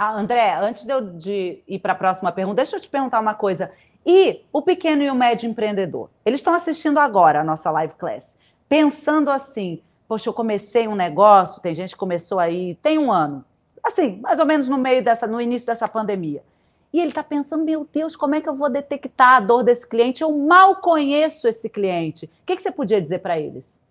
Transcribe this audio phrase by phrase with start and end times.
[0.00, 3.18] Ah, André, antes de eu de ir para a próxima pergunta, deixa eu te perguntar
[3.18, 3.72] uma coisa.
[4.06, 6.08] E o pequeno e o médio empreendedor?
[6.24, 8.38] Eles estão assistindo agora a nossa live class,
[8.68, 13.44] pensando assim: poxa, eu comecei um negócio, tem gente que começou aí, tem um ano,
[13.82, 16.44] assim, mais ou menos no meio dessa, no início dessa pandemia.
[16.92, 19.86] E ele está pensando, meu Deus, como é que eu vou detectar a dor desse
[19.86, 20.22] cliente?
[20.22, 22.26] Eu mal conheço esse cliente.
[22.26, 23.84] O que, que você podia dizer para eles?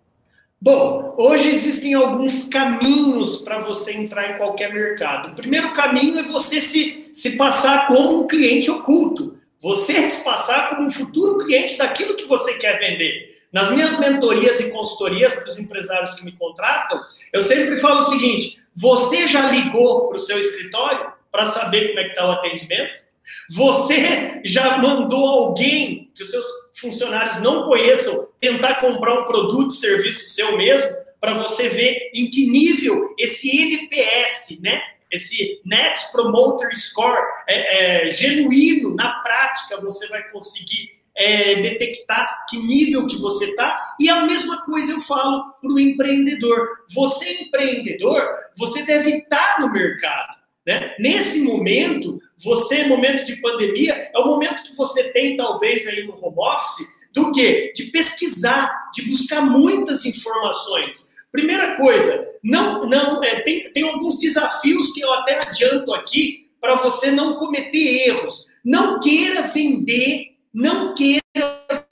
[0.60, 5.30] Bom, hoje existem alguns caminhos para você entrar em qualquer mercado.
[5.30, 9.38] O primeiro caminho é você se, se passar como um cliente oculto.
[9.60, 13.28] Você se passar como um futuro cliente daquilo que você quer vender.
[13.52, 17.00] Nas minhas mentorias e consultorias para os empresários que me contratam,
[17.32, 22.00] eu sempre falo o seguinte: você já ligou para o seu escritório para saber como
[22.00, 23.08] é que está o atendimento?
[23.50, 26.44] Você já mandou alguém que os seus
[26.80, 30.88] funcionários não conheçam tentar comprar um produto, serviço seu mesmo,
[31.20, 34.80] para você ver em que nível esse NPS, né?
[35.10, 42.56] Esse Net Promoter Score é, é genuíno, na prática, você vai conseguir é, detectar que
[42.58, 43.96] nível que você está.
[43.98, 46.84] E a mesma coisa eu falo para o empreendedor.
[46.94, 48.22] Você, empreendedor,
[48.56, 50.38] você deve estar tá no mercado.
[50.64, 50.94] Né?
[50.98, 56.14] Nesse momento, você, momento de pandemia, é o momento que você tem, talvez, aí no
[56.14, 57.72] home office, do quê?
[57.74, 61.16] De pesquisar, de buscar muitas informações.
[61.32, 66.76] Primeira coisa, não, não é, tem, tem alguns desafios que eu até adianto aqui para
[66.76, 68.46] você não cometer erros.
[68.64, 71.22] Não queira vender, não queira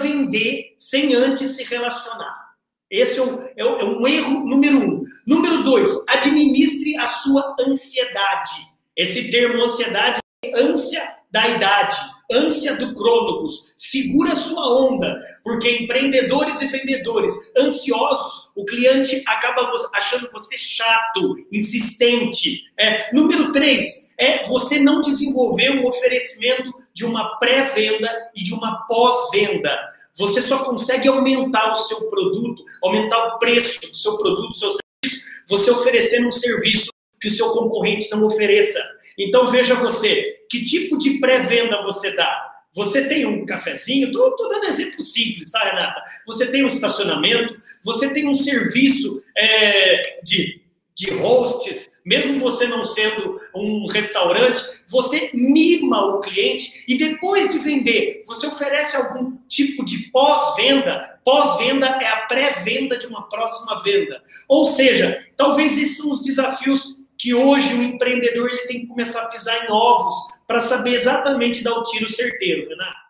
[0.01, 2.47] vender sem antes se relacionar.
[2.91, 5.03] Esse é um, é um, erro número um.
[5.27, 8.77] Número dois, administre a sua ansiedade.
[8.97, 11.97] Esse termo ansiedade é ânsia da idade,
[12.31, 13.75] ânsia do crônogos.
[13.77, 22.65] Segura sua onda, porque empreendedores e vendedores ansiosos, o cliente acaba achando você chato, insistente.
[22.79, 28.87] É, número três, é você não desenvolver um oferecimento de uma pré-venda e de uma
[28.87, 29.79] pós-venda.
[30.17, 34.71] Você só consegue aumentar o seu produto, aumentar o preço do seu produto, do seu
[34.71, 36.96] serviço, você oferecendo um serviço
[37.27, 38.81] que o seu concorrente não ofereça.
[39.19, 42.53] Então veja você, que tipo de pré-venda você dá?
[42.73, 46.01] Você tem um cafezinho, estou dando exemplo simples, tá, Renata?
[46.27, 50.67] Você tem um estacionamento, você tem um serviço é, de
[50.97, 57.59] de hosts, mesmo você não sendo um restaurante, você mima o cliente e depois de
[57.59, 61.21] vender, você oferece algum tipo de pós-venda.
[61.23, 64.23] Pós-venda é a pré-venda de uma próxima venda.
[64.49, 69.23] Ou seja, talvez esses são os desafios que hoje o empreendedor ele tem que começar
[69.23, 70.15] a pisar em ovos
[70.47, 73.06] para saber exatamente dar o tiro certeiro, Renato.